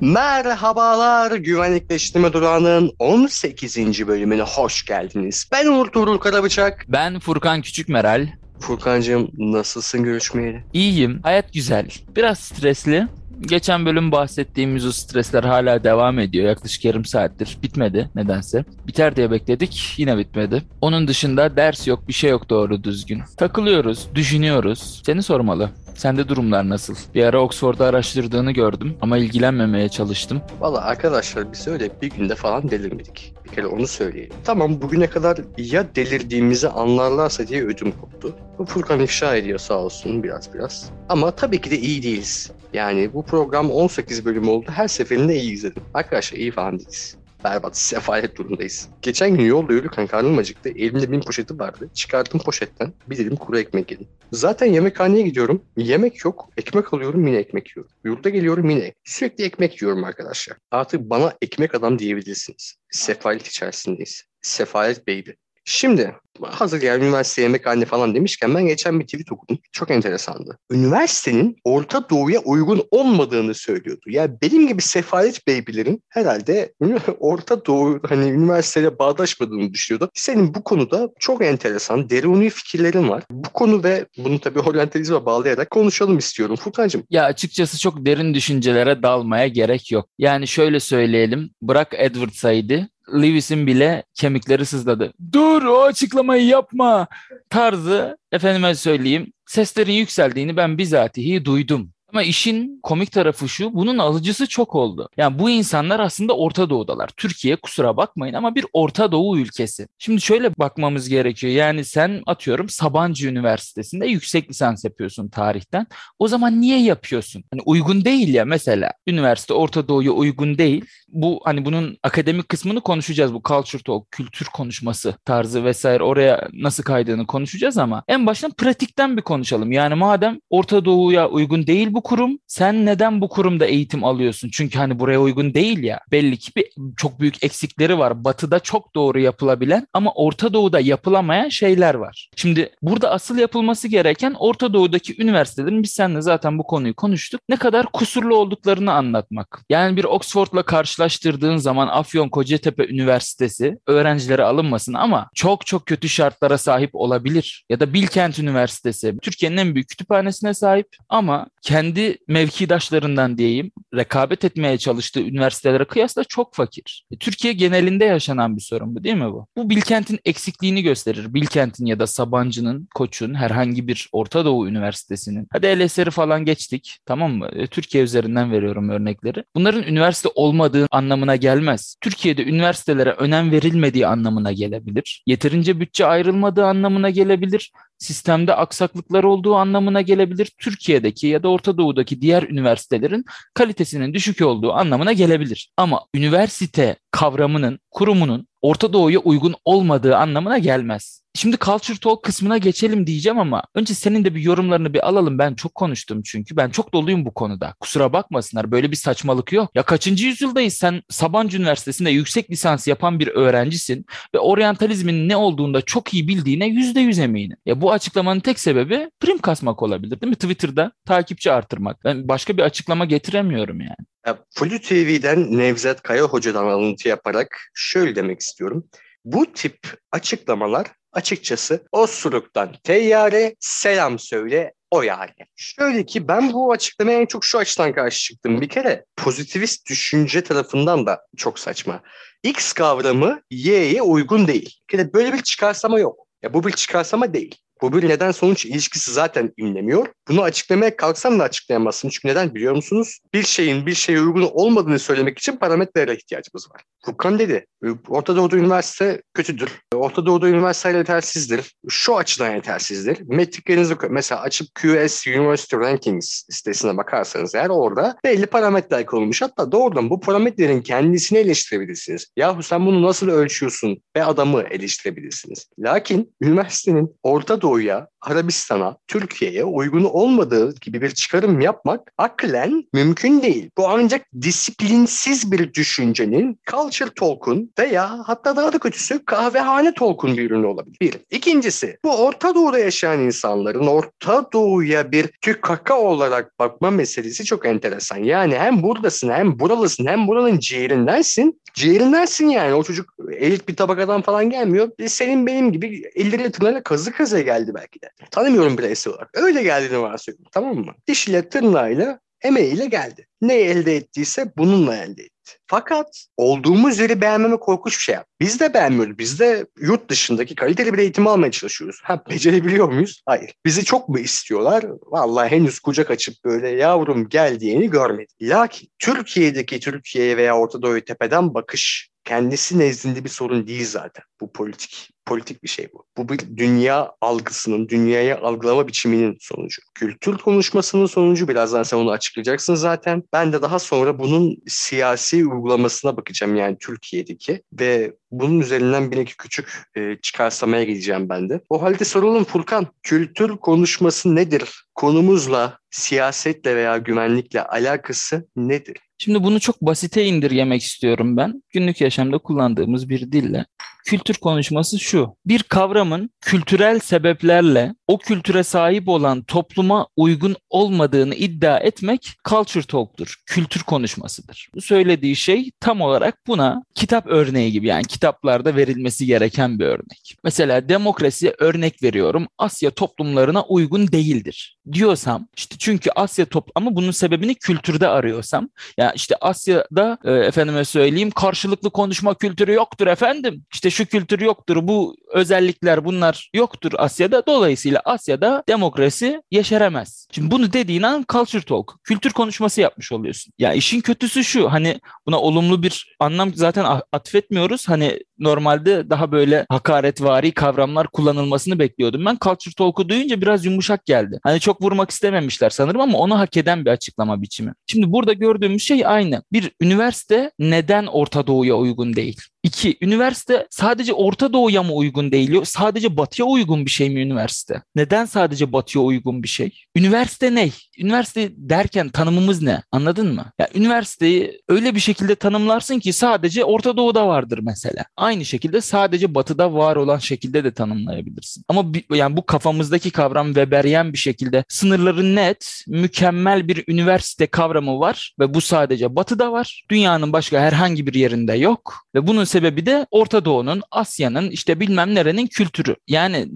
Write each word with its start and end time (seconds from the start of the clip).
Merhabalar 0.00 1.32
Güvenlikleştirme 1.36 2.32
Durağı'nın 2.32 2.92
18. 2.98 4.06
bölümüne 4.08 4.42
hoş 4.42 4.84
geldiniz. 4.84 5.48
Ben 5.52 5.66
Uğur 5.66 5.86
Tuğrul 5.86 6.18
Karabıçak. 6.18 6.86
Ben 6.88 7.18
Furkan 7.18 7.62
Küçükmeral. 7.62 8.28
Furkancığım 8.60 9.30
nasılsın 9.38 10.02
görüşmeyeli? 10.02 10.64
İyiyim. 10.72 11.20
Hayat 11.22 11.52
güzel. 11.52 11.88
Biraz 12.16 12.38
stresli. 12.38 13.08
Geçen 13.40 13.86
bölüm 13.86 14.12
bahsettiğimiz 14.12 14.86
o 14.86 14.92
stresler 14.92 15.44
hala 15.44 15.84
devam 15.84 16.18
ediyor. 16.18 16.46
Yaklaşık 16.48 16.84
yarım 16.84 17.04
saattir. 17.04 17.58
Bitmedi 17.62 18.10
nedense. 18.14 18.64
Biter 18.86 19.16
diye 19.16 19.30
bekledik. 19.30 19.94
Yine 19.96 20.18
bitmedi. 20.18 20.62
Onun 20.80 21.08
dışında 21.08 21.56
ders 21.56 21.86
yok, 21.86 22.08
bir 22.08 22.12
şey 22.12 22.30
yok 22.30 22.50
doğru 22.50 22.84
düzgün. 22.84 23.22
Takılıyoruz, 23.36 24.06
düşünüyoruz. 24.14 25.02
Seni 25.06 25.22
sormalı. 25.22 25.70
Sende 25.94 26.28
durumlar 26.28 26.68
nasıl? 26.68 26.94
Bir 27.14 27.24
ara 27.24 27.40
Oxford'da 27.40 27.86
araştırdığını 27.86 28.52
gördüm 28.52 28.94
ama 29.00 29.18
ilgilenmemeye 29.18 29.88
çalıştım. 29.88 30.42
Valla 30.60 30.80
arkadaşlar 30.80 31.52
biz 31.52 31.68
öyle 31.68 31.90
bir 32.02 32.10
günde 32.10 32.34
falan 32.34 32.70
delirmedik. 32.70 33.34
Kere 33.54 33.66
onu 33.66 33.86
söyleyelim. 33.86 34.36
Tamam 34.44 34.82
bugüne 34.82 35.06
kadar 35.06 35.38
ya 35.56 35.94
delirdiğimizi 35.94 36.68
anlarlarsa 36.68 37.48
diye 37.48 37.64
ödüm 37.64 37.92
koptu. 37.92 38.36
Bu 38.58 38.64
Furkan 38.64 39.00
ifşa 39.00 39.36
ediyor 39.36 39.58
sağ 39.58 39.78
olsun 39.78 40.22
biraz 40.22 40.54
biraz. 40.54 40.90
Ama 41.08 41.30
tabii 41.30 41.60
ki 41.60 41.70
de 41.70 41.78
iyi 41.78 42.02
değiliz. 42.02 42.50
Yani 42.72 43.14
bu 43.14 43.22
program 43.22 43.70
18 43.70 44.24
bölüm 44.24 44.48
oldu. 44.48 44.66
Her 44.70 44.88
seferinde 44.88 45.36
iyi 45.36 45.52
izledim. 45.52 45.82
Arkadaşlar 45.94 46.38
iyi 46.38 46.50
falan 46.50 46.78
değiliz 46.78 47.16
berbat, 47.44 47.76
sefalet 47.76 48.36
durumdayız. 48.36 48.88
Geçen 49.02 49.36
gün 49.36 49.44
yolda 49.44 49.72
yürürken 49.72 50.06
karnım 50.06 50.38
acıktı. 50.38 50.68
Elimde 50.68 51.12
bir 51.12 51.20
poşeti 51.20 51.58
vardı. 51.58 51.90
Çıkarttım 51.94 52.40
poşetten. 52.40 52.92
Bir 53.06 53.16
dilim 53.16 53.36
kuru 53.36 53.58
ekmek 53.58 53.90
yedim. 53.90 54.06
Zaten 54.32 54.66
yemekhaneye 54.66 55.22
gidiyorum. 55.22 55.62
Yemek 55.76 56.24
yok. 56.24 56.48
Ekmek 56.56 56.94
alıyorum 56.94 57.26
yine 57.26 57.36
ekmek 57.36 57.76
yiyorum. 57.76 57.92
Yurda 58.04 58.28
geliyorum 58.28 58.70
yine. 58.70 58.94
Sürekli 59.04 59.44
ekmek 59.44 59.82
yiyorum 59.82 60.04
arkadaşlar. 60.04 60.56
Artık 60.70 61.00
bana 61.00 61.34
ekmek 61.42 61.74
adam 61.74 61.98
diyebilirsiniz. 61.98 62.74
Sefalet 62.90 63.46
içerisindeyiz. 63.46 64.24
Sefalet 64.42 65.08
baby. 65.08 65.30
Şimdi 65.72 66.14
hazır 66.42 66.82
yani 66.82 67.04
üniversite 67.04 67.42
yemekhane 67.42 67.84
falan 67.84 68.14
demişken 68.14 68.54
ben 68.54 68.66
geçen 68.66 69.00
bir 69.00 69.04
tweet 69.04 69.32
okudum. 69.32 69.58
Çok 69.72 69.90
enteresandı. 69.90 70.58
Üniversitenin 70.70 71.56
Orta 71.64 72.10
Doğu'ya 72.10 72.40
uygun 72.40 72.82
olmadığını 72.90 73.54
söylüyordu. 73.54 74.00
Yani 74.06 74.30
benim 74.42 74.68
gibi 74.68 74.82
sefalet 74.82 75.46
beybilerin 75.46 76.02
herhalde 76.08 76.72
Orta 77.18 77.66
Doğu 77.66 78.00
hani 78.08 78.30
üniversiteye 78.30 78.98
bağdaşmadığını 78.98 79.72
düşünüyordu. 79.72 80.10
Senin 80.14 80.54
bu 80.54 80.64
konuda 80.64 81.08
çok 81.18 81.44
enteresan, 81.44 82.10
deruni 82.10 82.50
fikirlerin 82.50 83.08
var. 83.08 83.22
Bu 83.30 83.48
konu 83.48 83.84
ve 83.84 84.06
bunu 84.18 84.40
tabii 84.40 84.60
oryantalizme 84.60 85.26
bağlayarak 85.26 85.70
konuşalım 85.70 86.18
istiyorum. 86.18 86.56
Furkan'cığım. 86.56 87.02
Ya 87.10 87.24
açıkçası 87.24 87.78
çok 87.78 88.06
derin 88.06 88.34
düşüncelere 88.34 89.02
dalmaya 89.02 89.46
gerek 89.48 89.92
yok. 89.92 90.08
Yani 90.18 90.46
şöyle 90.46 90.80
söyleyelim. 90.80 91.50
Bırak 91.62 91.94
Edward 91.96 92.32
Said'i 92.32 92.88
Lewis'in 93.12 93.66
bile 93.66 94.04
kemikleri 94.14 94.66
sızladı. 94.66 95.12
Dur 95.32 95.62
o 95.62 95.82
açıklamayı 95.82 96.46
yapma 96.46 97.06
tarzı 97.50 98.18
efendime 98.32 98.74
söyleyeyim 98.74 99.32
seslerin 99.46 99.92
yükseldiğini 99.92 100.56
ben 100.56 100.78
bizatihi 100.78 101.44
duydum. 101.44 101.92
Ama 102.12 102.22
işin 102.22 102.80
komik 102.82 103.12
tarafı 103.12 103.48
şu, 103.48 103.74
bunun 103.74 103.98
alıcısı 103.98 104.46
çok 104.46 104.74
oldu. 104.74 105.08
Yani 105.16 105.38
bu 105.38 105.50
insanlar 105.50 106.00
aslında 106.00 106.36
Orta 106.36 106.70
Doğu'dalar. 106.70 107.08
Türkiye 107.16 107.56
kusura 107.56 107.96
bakmayın 107.96 108.34
ama 108.34 108.54
bir 108.54 108.66
Orta 108.72 109.12
Doğu 109.12 109.38
ülkesi. 109.38 109.88
Şimdi 109.98 110.20
şöyle 110.20 110.56
bakmamız 110.56 111.08
gerekiyor. 111.08 111.52
Yani 111.52 111.84
sen 111.84 112.22
atıyorum 112.26 112.68
Sabancı 112.68 113.28
Üniversitesi'nde 113.28 114.06
yüksek 114.06 114.50
lisans 114.50 114.84
yapıyorsun 114.84 115.28
tarihten. 115.28 115.86
O 116.18 116.28
zaman 116.28 116.60
niye 116.60 116.82
yapıyorsun? 116.82 117.44
Hani 117.52 117.62
uygun 117.66 118.04
değil 118.04 118.34
ya 118.34 118.44
mesela. 118.44 118.92
Üniversite 119.06 119.54
Orta 119.54 119.88
Doğu'ya 119.88 120.10
uygun 120.10 120.58
değil. 120.58 120.84
Bu 121.08 121.40
hani 121.44 121.64
bunun 121.64 121.98
akademik 122.02 122.48
kısmını 122.48 122.80
konuşacağız. 122.80 123.34
Bu 123.34 123.42
culture 123.48 123.82
talk, 123.82 124.10
kültür 124.10 124.46
konuşması 124.46 125.14
tarzı 125.24 125.64
vesaire 125.64 126.02
oraya 126.02 126.48
nasıl 126.52 126.82
kaydığını 126.82 127.26
konuşacağız 127.26 127.78
ama 127.78 128.02
en 128.08 128.26
baştan 128.26 128.50
pratikten 128.50 129.16
bir 129.16 129.22
konuşalım. 129.22 129.72
Yani 129.72 129.94
madem 129.94 130.38
Orta 130.50 130.84
Doğu'ya 130.84 131.28
uygun 131.28 131.66
değil 131.66 131.88
bu 131.90 131.99
bu 132.00 132.04
kurum. 132.04 132.38
Sen 132.46 132.86
neden 132.86 133.20
bu 133.20 133.28
kurumda 133.28 133.66
eğitim 133.66 134.04
alıyorsun? 134.04 134.50
Çünkü 134.52 134.78
hani 134.78 134.98
buraya 134.98 135.20
uygun 135.20 135.54
değil 135.54 135.82
ya. 135.82 136.00
Belli 136.12 136.36
ki 136.36 136.52
bir, 136.56 136.64
çok 136.96 137.20
büyük 137.20 137.44
eksikleri 137.44 137.98
var. 137.98 138.24
Batı'da 138.24 138.60
çok 138.60 138.94
doğru 138.94 139.20
yapılabilen 139.20 139.86
ama 139.92 140.12
Orta 140.12 140.52
Doğu'da 140.52 140.80
yapılamayan 140.80 141.48
şeyler 141.48 141.94
var. 141.94 142.30
Şimdi 142.36 142.70
burada 142.82 143.10
asıl 143.10 143.38
yapılması 143.38 143.88
gereken 143.88 144.34
Orta 144.38 144.72
Doğu'daki 144.72 145.22
üniversitelerin 145.22 145.82
biz 145.82 145.90
seninle 145.90 146.20
zaten 146.20 146.58
bu 146.58 146.62
konuyu 146.62 146.94
konuştuk. 146.94 147.40
Ne 147.48 147.56
kadar 147.56 147.86
kusurlu 147.86 148.36
olduklarını 148.36 148.92
anlatmak. 148.92 149.60
Yani 149.70 149.96
bir 149.96 150.04
Oxford'la 150.04 150.62
karşılaştırdığın 150.62 151.56
zaman 151.56 151.88
Afyon 151.88 152.28
Kocatepe 152.28 152.86
Üniversitesi 152.86 153.78
öğrencilere 153.86 154.44
alınmasın 154.44 154.94
ama 154.94 155.30
çok 155.34 155.66
çok 155.66 155.86
kötü 155.86 156.08
şartlara 156.08 156.58
sahip 156.58 156.90
olabilir. 156.92 157.64
Ya 157.70 157.80
da 157.80 157.92
Bilkent 157.92 158.38
Üniversitesi 158.38 159.16
Türkiye'nin 159.22 159.56
en 159.56 159.74
büyük 159.74 159.88
kütüphanesine 159.88 160.54
sahip 160.54 160.88
ama 161.08 161.46
kendi 161.62 161.89
kendi 161.90 162.18
mevkidaşlarından 162.28 163.38
diyeyim 163.38 163.70
rekabet 163.94 164.44
etmeye 164.44 164.78
çalıştığı 164.78 165.20
üniversitelere 165.20 165.84
kıyasla 165.84 166.24
çok 166.24 166.54
fakir. 166.54 167.04
E, 167.10 167.16
Türkiye 167.16 167.52
genelinde 167.52 168.04
yaşanan 168.04 168.56
bir 168.56 168.62
sorun 168.62 168.94
bu 168.94 169.04
değil 169.04 169.14
mi 169.14 169.32
bu? 169.32 169.46
Bu 169.56 169.70
Bilkent'in 169.70 170.18
eksikliğini 170.24 170.82
gösterir. 170.82 171.34
Bilkent'in 171.34 171.86
ya 171.86 171.98
da 171.98 172.06
Sabancı'nın, 172.06 172.88
Koç'un 172.94 173.34
herhangi 173.34 173.88
bir 173.88 174.08
Orta 174.12 174.44
Doğu 174.44 174.68
Üniversitesi'nin. 174.68 175.46
Hadi 175.52 175.66
LSR'i 175.66 176.10
falan 176.10 176.44
geçtik 176.44 176.98
tamam 177.06 177.32
mı? 177.32 177.48
E, 177.52 177.66
Türkiye 177.66 178.04
üzerinden 178.04 178.52
veriyorum 178.52 178.88
örnekleri. 178.88 179.44
Bunların 179.54 179.82
üniversite 179.82 180.28
olmadığı 180.34 180.86
anlamına 180.90 181.36
gelmez. 181.36 181.96
Türkiye'de 182.00 182.44
üniversitelere 182.44 183.10
önem 183.10 183.50
verilmediği 183.50 184.06
anlamına 184.06 184.52
gelebilir. 184.52 185.22
Yeterince 185.26 185.80
bütçe 185.80 186.06
ayrılmadığı 186.06 186.64
anlamına 186.64 187.10
gelebilir 187.10 187.72
sistemde 188.00 188.54
aksaklıklar 188.54 189.24
olduğu 189.24 189.54
anlamına 189.54 190.00
gelebilir. 190.00 190.52
Türkiye'deki 190.58 191.26
ya 191.26 191.42
da 191.42 191.48
Orta 191.48 191.78
Doğu'daki 191.78 192.20
diğer 192.20 192.42
üniversitelerin 192.42 193.24
kalitesinin 193.54 194.14
düşük 194.14 194.42
olduğu 194.42 194.72
anlamına 194.72 195.12
gelebilir. 195.12 195.72
Ama 195.76 196.06
üniversite 196.14 196.96
kavramının, 197.10 197.78
kurumunun 197.90 198.46
Orta 198.62 198.92
Doğu'ya 198.92 199.18
uygun 199.18 199.54
olmadığı 199.64 200.16
anlamına 200.16 200.58
gelmez. 200.58 201.22
Şimdi 201.34 201.56
Culture 201.60 201.98
Talk 201.98 202.22
kısmına 202.22 202.58
geçelim 202.58 203.06
diyeceğim 203.06 203.38
ama 203.38 203.62
önce 203.74 203.94
senin 203.94 204.24
de 204.24 204.34
bir 204.34 204.40
yorumlarını 204.40 204.94
bir 204.94 205.08
alalım. 205.08 205.38
Ben 205.38 205.54
çok 205.54 205.74
konuştum 205.74 206.22
çünkü. 206.22 206.56
Ben 206.56 206.70
çok 206.70 206.94
doluyum 206.94 207.24
bu 207.24 207.34
konuda. 207.34 207.74
Kusura 207.80 208.12
bakmasınlar 208.12 208.70
böyle 208.70 208.90
bir 208.90 208.96
saçmalık 208.96 209.52
yok. 209.52 209.70
Ya 209.74 209.82
kaçıncı 209.82 210.26
yüzyıldayız 210.26 210.74
sen 210.74 211.02
Sabancı 211.08 211.58
Üniversitesi'nde 211.58 212.10
yüksek 212.10 212.50
lisans 212.50 212.88
yapan 212.88 213.18
bir 213.20 213.28
öğrencisin 213.28 214.06
ve 214.34 214.38
oryantalizmin 214.38 215.28
ne 215.28 215.36
olduğunda 215.36 215.82
çok 215.82 216.14
iyi 216.14 216.28
bildiğine 216.28 216.66
yüzde 216.66 217.00
yüz 217.00 217.18
eminim. 217.18 217.56
Ya 217.66 217.80
bu 217.80 217.92
açıklamanın 217.92 218.40
tek 218.40 218.60
sebebi 218.60 219.10
prim 219.20 219.38
kasmak 219.38 219.82
olabilir 219.82 220.20
değil 220.20 220.30
mi? 220.30 220.36
Twitter'da 220.36 220.92
takipçi 221.04 221.52
artırmak. 221.52 222.04
Ben 222.04 222.28
başka 222.28 222.56
bir 222.56 222.62
açıklama 222.62 223.04
getiremiyorum 223.04 223.80
yani. 223.80 224.06
Ya, 224.26 224.38
Flu 224.50 224.78
TV'den 224.78 225.58
Nevzat 225.58 226.02
Kaya 226.02 226.22
Hoca'dan 226.22 226.66
alıntı 226.66 227.08
yaparak 227.08 227.70
şöyle 227.74 228.16
demek 228.16 228.40
istiyorum. 228.40 228.84
Bu 229.24 229.52
tip 229.52 229.78
açıklamalar 230.12 230.86
açıkçası 231.12 231.84
o 231.92 232.06
suluktan 232.06 232.74
teyyare 232.82 233.56
selam 233.60 234.18
söyle 234.18 234.72
o 234.90 235.02
yani. 235.02 235.30
Şöyle 235.56 236.06
ki 236.06 236.28
ben 236.28 236.52
bu 236.52 236.72
açıklamaya 236.72 237.20
en 237.20 237.26
çok 237.26 237.44
şu 237.44 237.58
açıdan 237.58 237.92
karşı 237.92 238.20
çıktım. 238.20 238.60
Bir 238.60 238.68
kere 238.68 239.04
pozitivist 239.16 239.88
düşünce 239.88 240.42
tarafından 240.44 241.06
da 241.06 241.26
çok 241.36 241.58
saçma. 241.58 242.02
X 242.42 242.72
kavramı 242.72 243.42
Y'ye 243.50 244.02
uygun 244.02 244.46
değil. 244.46 244.78
Bir 244.90 244.96
kere 244.96 245.12
böyle 245.12 245.32
bir 245.32 245.42
çıkarsama 245.42 245.98
yok. 245.98 246.26
Ya 246.42 246.54
bu 246.54 246.64
bir 246.64 246.72
çıkarsama 246.72 247.34
değil. 247.34 247.54
Bu 247.82 247.92
bir 247.92 248.08
neden 248.08 248.30
sonuç 248.30 248.64
ilişkisi 248.64 249.12
zaten 249.12 249.52
inlemiyor. 249.56 250.06
Bunu 250.28 250.42
açıklamaya 250.42 250.96
kalksam 250.96 251.38
da 251.38 251.44
açıklayamazsın. 251.44 252.08
Çünkü 252.08 252.28
neden 252.28 252.54
biliyor 252.54 252.74
musunuz? 252.74 253.18
Bir 253.34 253.42
şeyin 253.42 253.86
bir 253.86 253.94
şeye 253.94 254.20
uygun 254.20 254.42
olmadığını 254.42 254.98
söylemek 254.98 255.38
için 255.38 255.56
parametrelere 255.56 256.16
ihtiyacımız 256.16 256.70
var. 256.70 256.82
Furkan 257.04 257.38
dedi. 257.38 257.66
Orta 258.08 258.36
Doğu'da 258.36 258.56
üniversite 258.56 259.22
kötüdür. 259.34 259.70
Orta 259.94 260.26
Doğu'da 260.26 260.48
üniversite 260.48 260.92
yetersizdir. 260.92 261.74
Şu 261.88 262.16
açıdan 262.16 262.54
yetersizdir. 262.54 263.18
Metriklerinizi 263.28 263.94
mesela 264.10 264.40
açıp 264.40 264.66
QS 264.74 265.26
University 265.26 265.76
Rankings 265.76 266.42
sitesine 266.50 266.96
bakarsanız 266.96 267.54
eğer 267.54 267.68
orada 267.68 268.16
belli 268.24 268.46
parametreler 268.46 269.06
konulmuş. 269.06 269.42
Hatta 269.42 269.72
doğrudan 269.72 270.10
bu 270.10 270.20
parametrelerin 270.20 270.82
kendisini 270.82 271.38
eleştirebilirsiniz. 271.38 272.26
Yahu 272.36 272.62
sen 272.62 272.86
bunu 272.86 273.02
nasıl 273.02 273.28
ölçüyorsun 273.28 274.02
ve 274.16 274.24
adamı 274.24 274.62
eleştirebilirsiniz. 274.62 275.66
Lakin 275.78 276.34
üniversitenin 276.40 277.16
Orta 277.22 277.60
Doğu 277.60 277.69
Doğu'ya, 277.70 278.08
Arabistan'a, 278.20 278.96
Türkiye'ye 279.08 279.64
uygun 279.64 280.04
olmadığı 280.04 280.74
gibi 280.74 281.02
bir 281.02 281.10
çıkarım 281.10 281.60
yapmak 281.60 282.12
aklen 282.18 282.84
mümkün 282.92 283.42
değil. 283.42 283.70
Bu 283.78 283.88
ancak 283.88 284.26
disiplinsiz 284.42 285.52
bir 285.52 285.74
düşüncenin 285.74 286.58
culture 286.70 287.10
talk'un 287.16 287.72
veya 287.78 288.18
hatta 288.26 288.56
daha 288.56 288.72
da 288.72 288.78
kötüsü 288.78 289.24
kahvehane 289.24 289.94
talk'un 289.94 290.36
bir 290.36 290.50
ürünü 290.50 290.66
olabilir. 290.66 290.96
Bir. 291.00 291.14
İkincisi 291.30 291.98
bu 292.04 292.24
Orta 292.24 292.54
Doğu'da 292.54 292.78
yaşayan 292.78 293.20
insanların 293.20 293.86
Orta 293.86 294.52
Doğu'ya 294.52 295.12
bir 295.12 295.30
Türk 295.42 295.62
kaka 295.62 295.98
olarak 295.98 296.58
bakma 296.58 296.90
meselesi 296.90 297.44
çok 297.44 297.66
enteresan. 297.66 298.16
Yani 298.16 298.58
hem 298.58 298.82
buradasın 298.82 299.30
hem 299.30 299.58
buralısın 299.58 300.06
hem 300.06 300.28
buranın 300.28 300.58
ciğerindensin. 300.58 301.60
Ciğerindensin 301.74 302.48
yani 302.48 302.74
o 302.74 302.82
çocuk 302.82 303.14
elit 303.32 303.68
bir 303.68 303.76
tabakadan 303.76 304.22
falan 304.22 304.50
gelmiyor. 304.50 304.90
Senin 305.06 305.46
benim 305.46 305.72
gibi 305.72 306.02
elleri 306.14 306.52
tırnağıyla 306.52 306.82
kazı 306.82 307.12
kazıya 307.12 307.42
geldi 307.42 307.59
belki 307.74 308.02
de. 308.02 308.10
Tanımıyorum 308.30 308.78
bireysel 308.78 309.12
olarak. 309.12 309.30
Öyle 309.34 309.62
geldiğini 309.62 310.00
varsayıyorum 310.00 310.50
tamam 310.52 310.76
mı? 310.76 310.94
Dişiyle 311.08 311.48
tırnağıyla 311.48 312.20
emeğiyle 312.42 312.86
geldi. 312.86 313.26
Ne 313.40 313.54
elde 313.54 313.96
ettiyse 313.96 314.52
bununla 314.56 314.96
elde 314.96 315.22
etti. 315.22 315.58
Fakat 315.66 316.26
olduğumuz 316.36 316.98
yeri 316.98 317.20
beğenmeme 317.20 317.56
korkunç 317.56 317.98
bir 317.98 318.02
şey. 318.02 318.16
Biz 318.40 318.60
de 318.60 318.74
beğenmiyoruz. 318.74 319.18
Biz 319.18 319.40
de 319.40 319.66
yurt 319.80 320.08
dışındaki 320.08 320.54
kaliteli 320.54 320.92
bir 320.92 320.98
eğitim 320.98 321.26
almaya 321.26 321.50
çalışıyoruz. 321.50 322.00
Ha 322.02 322.22
becerebiliyor 322.30 322.88
muyuz? 322.88 323.22
Hayır. 323.26 323.54
Bizi 323.66 323.84
çok 323.84 324.08
mu 324.08 324.18
istiyorlar? 324.18 324.84
Vallahi 325.06 325.50
henüz 325.50 325.80
kucak 325.80 326.10
açıp 326.10 326.34
böyle 326.44 326.68
yavrum 326.68 327.28
gel 327.28 327.60
diyeni 327.60 327.90
görmedim. 327.90 328.36
Lakin 328.42 328.88
Türkiye'deki 328.98 329.80
Türkiye'ye 329.80 330.36
veya 330.36 330.58
Orta 330.58 330.82
Doğu'ya 330.82 331.04
tepeden 331.04 331.54
bakış 331.54 332.09
kendisi 332.30 332.78
nezdinde 332.78 333.24
bir 333.24 333.28
sorun 333.28 333.66
değil 333.66 333.86
zaten. 333.86 334.24
Bu 334.40 334.52
politik 334.52 335.10
politik 335.26 335.62
bir 335.62 335.68
şey 335.68 335.88
bu. 335.92 336.04
Bu 336.16 336.28
bir 336.28 336.38
dünya 336.56 337.12
algısının, 337.20 337.88
dünyaya 337.88 338.40
algılama 338.40 338.88
biçiminin 338.88 339.36
sonucu. 339.40 339.82
Kültür 339.94 340.38
konuşmasının 340.38 341.06
sonucu 341.06 341.48
birazdan 341.48 341.82
sen 341.82 341.96
onu 341.96 342.10
açıklayacaksın 342.10 342.74
zaten. 342.74 343.22
Ben 343.32 343.52
de 343.52 343.62
daha 343.62 343.78
sonra 343.78 344.18
bunun 344.18 344.56
siyasi 344.66 345.36
uygulamasına 345.46 346.16
bakacağım 346.16 346.56
yani 346.56 346.76
Türkiye'deki 346.80 347.62
ve 347.72 348.14
bunun 348.30 348.60
üzerinden 348.60 349.10
bir 349.10 349.16
iki 349.16 349.36
küçük 349.36 349.82
e, 349.96 350.16
çıkarsamaya 350.22 350.84
gideceğim 350.84 351.28
ben 351.28 351.48
de. 351.48 351.60
O 351.70 351.82
halde 351.82 352.04
soralım 352.04 352.44
Furkan, 352.44 352.86
kültür 353.02 353.56
konuşması 353.56 354.34
nedir? 354.34 354.84
Konumuzla, 354.94 355.78
siyasetle 355.90 356.76
veya 356.76 356.98
güvenlikle 356.98 357.64
alakası 357.64 358.48
nedir? 358.56 359.09
Şimdi 359.22 359.42
bunu 359.42 359.60
çok 359.60 359.82
basite 359.82 360.24
indirgemek 360.24 360.82
istiyorum 360.82 361.36
ben. 361.36 361.62
Günlük 361.70 362.00
yaşamda 362.00 362.38
kullandığımız 362.38 363.08
bir 363.08 363.32
dille. 363.32 363.66
Kültür 364.04 364.34
konuşması 364.34 364.98
şu. 364.98 365.36
Bir 365.46 365.62
kavramın 365.62 366.30
kültürel 366.40 366.98
sebeplerle 366.98 367.94
o 368.06 368.18
kültüre 368.18 368.62
sahip 368.62 369.08
olan 369.08 369.42
topluma 369.42 370.06
uygun 370.16 370.56
olmadığını 370.70 371.34
iddia 371.34 371.78
etmek 371.78 372.32
culture 372.48 372.82
talk'tur. 372.82 373.36
Kültür 373.46 373.82
konuşmasıdır. 373.82 374.68
Bu 374.74 374.80
söylediği 374.80 375.36
şey 375.36 375.70
tam 375.80 376.00
olarak 376.00 376.38
buna 376.46 376.82
kitap 376.94 377.26
örneği 377.26 377.72
gibi 377.72 377.86
yani 377.86 378.04
kitaplarda 378.04 378.76
verilmesi 378.76 379.26
gereken 379.26 379.78
bir 379.78 379.86
örnek. 379.86 380.36
Mesela 380.44 380.88
demokrasi 380.88 381.54
örnek 381.58 382.02
veriyorum 382.02 382.48
Asya 382.58 382.90
toplumlarına 382.90 383.62
uygun 383.62 384.12
değildir 384.12 384.78
diyorsam 384.92 385.48
işte 385.56 385.76
çünkü 385.78 386.10
Asya 386.16 386.46
top 386.46 386.70
ama 386.74 386.96
bunun 386.96 387.10
sebebini 387.10 387.54
kültürde 387.54 388.08
arıyorsam 388.08 388.68
ya 388.98 389.12
işte 389.12 389.36
Asya'da 389.40 390.18
e, 390.24 390.32
efendime 390.32 390.84
söyleyeyim 390.84 391.30
karşılıklı 391.30 391.90
konuşma 391.90 392.34
kültürü 392.34 392.72
yoktur 392.72 393.06
efendim. 393.06 393.64
İşte 393.72 393.90
şu 393.90 394.06
kültür 394.06 394.40
yoktur. 394.40 394.76
Bu 394.82 395.16
özellikler 395.32 396.04
bunlar 396.04 396.50
yoktur 396.54 396.92
Asya'da. 396.96 397.46
Dolayısıyla 397.46 398.00
Asya'da 398.04 398.64
demokrasi 398.68 399.42
yeşeremez. 399.50 400.26
Şimdi 400.32 400.50
bunu 400.50 400.72
dediğin 400.72 401.02
an 401.02 401.24
culture 401.28 401.62
talk, 401.62 401.94
kültür 402.04 402.30
konuşması 402.30 402.80
yapmış 402.80 403.12
oluyorsun. 403.12 403.52
Ya 403.58 403.72
işin 403.72 404.00
kötüsü 404.00 404.44
şu 404.44 404.72
hani 404.72 405.00
buna 405.26 405.40
olumlu 405.40 405.82
bir 405.82 406.16
anlam 406.20 406.54
zaten 406.54 407.00
atfetmiyoruz. 407.12 407.88
Hani 407.88 408.18
normalde 408.40 409.10
daha 409.10 409.32
böyle 409.32 409.66
hakaretvari 409.68 410.52
kavramlar 410.52 411.06
kullanılmasını 411.06 411.78
bekliyordum. 411.78 412.24
Ben 412.24 412.38
culture 412.40 412.74
talk'u 412.74 413.08
duyunca 413.08 413.40
biraz 413.40 413.64
yumuşak 413.64 414.06
geldi. 414.06 414.40
Hani 414.42 414.60
çok 414.60 414.82
vurmak 414.82 415.10
istememişler 415.10 415.70
sanırım 415.70 416.00
ama 416.00 416.18
onu 416.18 416.38
hak 416.38 416.56
eden 416.56 416.84
bir 416.84 416.90
açıklama 416.90 417.42
biçimi. 417.42 417.72
Şimdi 417.86 418.12
burada 418.12 418.32
gördüğümüz 418.32 418.82
şey 418.82 419.06
aynı. 419.06 419.42
Bir 419.52 419.70
üniversite 419.80 420.50
neden 420.58 421.06
Orta 421.06 421.46
Doğu'ya 421.46 421.76
uygun 421.76 422.16
değil? 422.16 422.40
İki, 422.62 422.96
üniversite 423.00 423.66
sadece 423.70 424.12
Orta 424.12 424.52
Doğu'ya 424.52 424.82
mı 424.82 424.94
uygun 424.94 425.32
değil? 425.32 425.60
Sadece 425.64 426.16
Batı'ya 426.16 426.46
uygun 426.46 426.84
bir 426.84 426.90
şey 426.90 427.10
mi 427.10 427.20
üniversite? 427.20 427.82
Neden 427.94 428.24
sadece 428.24 428.72
Batı'ya 428.72 429.04
uygun 429.04 429.42
bir 429.42 429.48
şey? 429.48 429.70
Üniversite 429.96 430.54
ne? 430.54 430.70
Üniversite 430.98 431.50
derken 431.56 432.08
tanımımız 432.08 432.62
ne? 432.62 432.82
Anladın 432.92 433.34
mı? 433.34 433.52
Ya 433.58 433.68
üniversiteyi 433.74 434.60
öyle 434.68 434.94
bir 434.94 435.00
şekilde 435.00 435.34
tanımlarsın 435.34 435.98
ki 435.98 436.12
sadece 436.12 436.64
Orta 436.64 436.96
Doğu'da 436.96 437.26
vardır 437.28 437.60
mesela. 437.62 438.04
Şekilde 438.38 438.80
sadece 438.80 439.34
Batı'da 439.34 439.74
var 439.74 439.96
olan 439.96 440.18
şekilde 440.18 440.64
de 440.64 440.70
tanımlayabilirsin. 440.70 441.64
Ama 441.68 441.84
yani 442.14 442.36
bu 442.36 442.46
kafamızdaki 442.46 443.10
kavram 443.10 443.46
Weberian 443.46 444.12
bir 444.12 444.18
şekilde 444.18 444.64
sınırları 444.68 445.34
net, 445.34 445.84
mükemmel 445.88 446.68
bir 446.68 446.84
üniversite 446.88 447.46
kavramı 447.46 448.00
var 448.00 448.34
ve 448.38 448.54
bu 448.54 448.60
sadece 448.60 449.16
Batı'da 449.16 449.52
var. 449.52 449.84
Dünyanın 449.90 450.32
başka 450.32 450.60
herhangi 450.60 451.06
bir 451.06 451.14
yerinde 451.14 451.52
yok 451.52 451.94
ve 452.14 452.26
bunun 452.26 452.44
sebebi 452.44 452.86
de 452.86 453.06
Orta 453.10 453.44
Doğu'nun, 453.44 453.82
Asya'nın 453.90 454.50
işte 454.50 454.80
bilmem 454.80 455.14
nerenin 455.14 455.46
kültürü. 455.46 455.96
Yani 456.08 456.46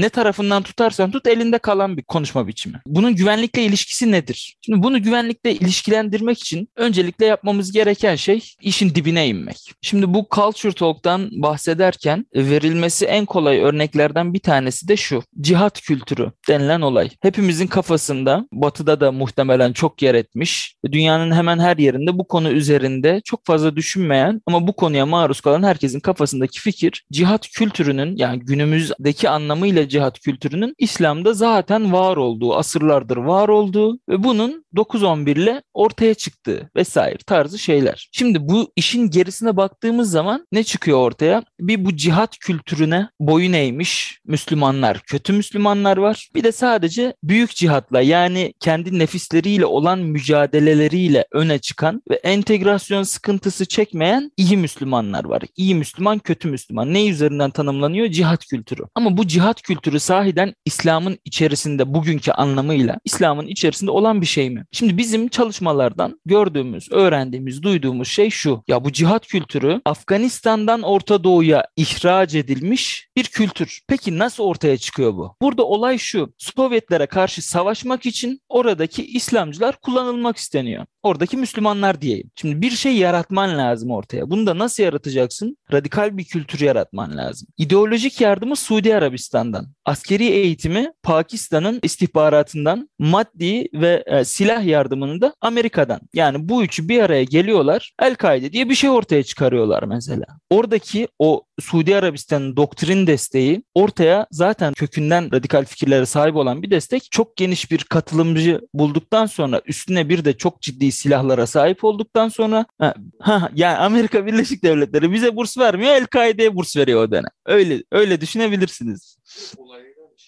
ne 0.00 0.08
tarafından 0.08 0.62
tutarsan 0.62 1.10
tut 1.10 1.26
elinde 1.26 1.58
kalan 1.58 1.96
bir 1.96 2.02
konuşma 2.02 2.48
biçimi. 2.48 2.80
Bunun 2.86 3.14
güvenlikle 3.16 3.64
ilişkisi 3.64 4.12
nedir? 4.12 4.56
Şimdi 4.60 4.82
bunu 4.82 5.02
güvenlikle 5.02 5.54
ilişkilendirmek 5.54 6.40
için 6.40 6.68
öncelikle 6.76 7.26
yapmamız 7.26 7.72
gereken 7.72 8.16
şey 8.16 8.44
işin 8.60 8.94
dibine 8.94 9.28
inmek. 9.28 9.72
Şimdi 9.82 10.14
bu 10.14 10.26
Culture 10.30 10.72
Talk'tan 10.72 11.21
bahsederken 11.32 12.26
verilmesi 12.34 13.06
en 13.06 13.26
kolay 13.26 13.60
örneklerden 13.60 14.34
bir 14.34 14.38
tanesi 14.38 14.88
de 14.88 14.96
şu. 14.96 15.22
Cihat 15.40 15.80
kültürü 15.80 16.32
denilen 16.48 16.80
olay. 16.80 17.10
Hepimizin 17.20 17.66
kafasında, 17.66 18.46
batıda 18.52 19.00
da 19.00 19.12
muhtemelen 19.12 19.72
çok 19.72 20.02
yer 20.02 20.14
etmiş. 20.14 20.76
Dünyanın 20.92 21.32
hemen 21.32 21.58
her 21.58 21.76
yerinde 21.76 22.18
bu 22.18 22.28
konu 22.28 22.50
üzerinde 22.50 23.20
çok 23.24 23.46
fazla 23.46 23.76
düşünmeyen 23.76 24.42
ama 24.46 24.66
bu 24.66 24.76
konuya 24.76 25.06
maruz 25.06 25.40
kalan 25.40 25.62
herkesin 25.62 26.00
kafasındaki 26.00 26.60
fikir 26.60 27.04
cihat 27.12 27.48
kültürünün 27.48 28.16
yani 28.16 28.38
günümüzdeki 28.38 29.28
anlamıyla 29.28 29.88
cihat 29.88 30.20
kültürünün 30.20 30.74
İslam'da 30.78 31.32
zaten 31.32 31.92
var 31.92 32.16
olduğu, 32.16 32.54
asırlardır 32.54 33.16
var 33.16 33.48
olduğu 33.48 33.98
ve 34.08 34.24
bunun 34.24 34.64
9-11 34.76 35.30
ile 35.30 35.62
ortaya 35.74 36.14
çıktığı 36.14 36.70
vesaire 36.76 37.18
tarzı 37.26 37.58
şeyler. 37.58 38.08
Şimdi 38.12 38.48
bu 38.48 38.72
işin 38.76 39.10
gerisine 39.10 39.56
baktığımız 39.56 40.10
zaman 40.10 40.46
ne 40.52 40.64
çıkıyor 40.64 40.98
ortaya? 40.98 41.11
Bir 41.60 41.84
bu 41.84 41.96
cihat 41.96 42.38
kültürüne 42.38 43.08
boyun 43.20 43.52
eğmiş 43.52 44.18
Müslümanlar, 44.26 45.00
kötü 45.06 45.32
Müslümanlar 45.32 45.96
var. 45.96 46.28
Bir 46.34 46.44
de 46.44 46.52
sadece 46.52 47.14
büyük 47.22 47.50
cihatla 47.50 48.00
yani 48.00 48.54
kendi 48.60 48.98
nefisleriyle 48.98 49.66
olan 49.66 49.98
mücadeleleriyle 49.98 51.24
öne 51.32 51.58
çıkan 51.58 52.02
ve 52.10 52.14
entegrasyon 52.14 53.02
sıkıntısı 53.02 53.66
çekmeyen 53.66 54.32
iyi 54.36 54.56
Müslümanlar 54.56 55.24
var. 55.24 55.42
İyi 55.56 55.74
Müslüman, 55.74 56.18
kötü 56.18 56.48
Müslüman. 56.48 56.94
Ne 56.94 57.08
üzerinden 57.08 57.50
tanımlanıyor? 57.50 58.08
Cihat 58.08 58.46
kültürü. 58.46 58.82
Ama 58.94 59.16
bu 59.16 59.26
cihat 59.26 59.62
kültürü 59.62 60.00
sahiden 60.00 60.54
İslam'ın 60.64 61.18
içerisinde 61.24 61.94
bugünkü 61.94 62.32
anlamıyla 62.32 62.98
İslam'ın 63.04 63.46
içerisinde 63.46 63.90
olan 63.90 64.20
bir 64.20 64.26
şey 64.26 64.50
mi? 64.50 64.64
Şimdi 64.72 64.98
bizim 64.98 65.28
çalışmalardan 65.28 66.20
gördüğümüz, 66.24 66.92
öğrendiğimiz, 66.92 67.62
duyduğumuz 67.62 68.08
şey 68.08 68.30
şu. 68.30 68.62
Ya 68.68 68.84
bu 68.84 68.92
cihat 68.92 69.26
kültürü 69.26 69.80
Afganistan'dan 69.84 70.82
Orta 70.92 71.24
Doğu'ya 71.24 71.64
ihraç 71.76 72.34
edilmiş 72.34 73.08
bir 73.16 73.24
kültür. 73.24 73.80
Peki 73.88 74.18
nasıl 74.18 74.44
ortaya 74.44 74.78
çıkıyor 74.78 75.14
bu? 75.14 75.36
Burada 75.42 75.64
olay 75.64 75.98
şu. 75.98 76.34
Sovyetlere 76.38 77.06
karşı 77.06 77.42
savaşmak 77.42 78.06
için 78.06 78.40
oradaki 78.48 79.06
İslamcılar 79.06 79.76
kullanılmak 79.80 80.36
isteniyor. 80.36 80.86
Oradaki 81.02 81.36
Müslümanlar 81.36 82.00
diyeyim. 82.00 82.30
Şimdi 82.34 82.62
bir 82.62 82.70
şey 82.70 82.96
yaratman 82.96 83.58
lazım 83.58 83.90
ortaya. 83.90 84.30
Bunu 84.30 84.46
da 84.46 84.58
nasıl 84.58 84.82
yaratacaksın? 84.82 85.56
Radikal 85.72 86.16
bir 86.16 86.24
kültür 86.24 86.60
yaratman 86.60 87.16
lazım. 87.16 87.48
İdeolojik 87.58 88.20
yardımı 88.20 88.56
Suudi 88.56 88.96
Arabistan'dan. 88.96 89.66
Askeri 89.84 90.24
eğitimi 90.24 90.92
Pakistan'ın 91.02 91.80
istihbaratından, 91.82 92.88
maddi 92.98 93.68
ve 93.74 94.04
e, 94.06 94.24
silah 94.24 94.64
yardımını 94.64 95.20
da 95.20 95.34
Amerika'dan. 95.40 96.00
Yani 96.14 96.48
bu 96.48 96.64
üçü 96.64 96.88
bir 96.88 97.02
araya 97.02 97.24
geliyorlar. 97.24 97.92
El-Kaide 98.02 98.52
diye 98.52 98.68
bir 98.68 98.74
şey 98.74 98.90
ortaya 98.90 99.22
çıkarıyorlar 99.22 99.82
mesela. 99.82 100.26
Oradaki 100.50 101.08
o 101.18 101.42
Suudi 101.62 101.96
Arabistan'ın 101.96 102.56
doktrin 102.56 103.06
desteği 103.06 103.62
ortaya 103.74 104.26
zaten 104.30 104.72
kökünden 104.72 105.32
radikal 105.32 105.64
fikirlere 105.64 106.06
sahip 106.06 106.36
olan 106.36 106.62
bir 106.62 106.70
destek 106.70 107.10
çok 107.10 107.36
geniş 107.36 107.70
bir 107.70 107.84
katılımcı 107.84 108.60
bulduktan 108.74 109.26
sonra 109.26 109.62
üstüne 109.66 110.08
bir 110.08 110.24
de 110.24 110.36
çok 110.36 110.60
ciddi 110.60 110.92
silahlara 110.92 111.46
sahip 111.46 111.84
olduktan 111.84 112.28
sonra 112.28 112.66
ha, 112.78 112.94
ha, 113.20 113.50
yani 113.54 113.76
Amerika 113.76 114.26
Birleşik 114.26 114.64
Devletleri 114.64 115.12
bize 115.12 115.36
burs 115.36 115.58
vermiyor 115.58 115.92
El-Kaide'ye 115.92 116.56
burs 116.56 116.76
veriyor 116.76 117.04
o 117.04 117.10
dönem. 117.10 117.30
Öyle 117.46 117.82
öyle 117.92 118.20
düşünebilirsiniz. 118.20 119.18